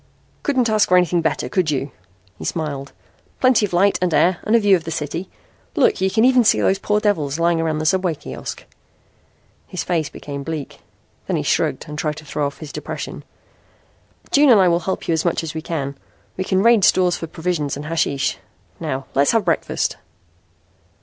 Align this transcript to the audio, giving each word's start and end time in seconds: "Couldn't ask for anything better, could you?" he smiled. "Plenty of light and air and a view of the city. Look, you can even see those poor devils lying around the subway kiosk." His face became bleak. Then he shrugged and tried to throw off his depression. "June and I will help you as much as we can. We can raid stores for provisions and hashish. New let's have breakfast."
"Couldn't 0.41 0.67
ask 0.67 0.89
for 0.89 0.97
anything 0.97 1.21
better, 1.21 1.47
could 1.47 1.69
you?" 1.69 1.91
he 2.39 2.43
smiled. 2.43 2.91
"Plenty 3.39 3.67
of 3.67 3.71
light 3.71 3.99
and 4.01 4.11
air 4.15 4.39
and 4.43 4.55
a 4.55 4.59
view 4.59 4.75
of 4.75 4.83
the 4.83 4.89
city. 4.89 5.29
Look, 5.75 6.01
you 6.01 6.09
can 6.09 6.25
even 6.25 6.43
see 6.43 6.59
those 6.59 6.79
poor 6.79 6.99
devils 6.99 7.37
lying 7.37 7.61
around 7.61 7.77
the 7.77 7.85
subway 7.85 8.15
kiosk." 8.15 8.63
His 9.67 9.83
face 9.83 10.09
became 10.09 10.41
bleak. 10.41 10.79
Then 11.27 11.35
he 11.35 11.43
shrugged 11.43 11.85
and 11.87 11.99
tried 11.99 12.15
to 12.15 12.25
throw 12.25 12.47
off 12.47 12.57
his 12.57 12.71
depression. 12.71 13.23
"June 14.31 14.49
and 14.49 14.59
I 14.59 14.69
will 14.69 14.79
help 14.79 15.07
you 15.07 15.13
as 15.13 15.23
much 15.23 15.43
as 15.43 15.53
we 15.53 15.61
can. 15.61 15.95
We 16.35 16.45
can 16.45 16.63
raid 16.63 16.83
stores 16.83 17.17
for 17.17 17.27
provisions 17.27 17.77
and 17.77 17.85
hashish. 17.85 18.39
New 18.79 19.03
let's 19.13 19.33
have 19.33 19.45
breakfast." 19.45 19.97